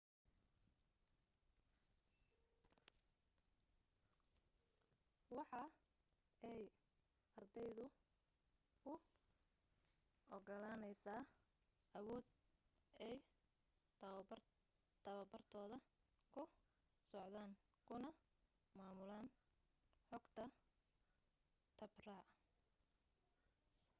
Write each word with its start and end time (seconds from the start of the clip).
waxa 5.35 5.61
ay 6.49 6.59
ardayda 7.39 7.87
u 8.91 8.93
ogolaaneysa 10.35 11.15
awood 11.97 12.25
ay 13.07 13.15
tabartooda 15.03 15.77
ku 16.33 16.41
socdaan 17.09 17.51
kuna 17.87 18.09
maamulan 18.77 19.25
xogata 20.07 20.43
habraac 21.79 22.27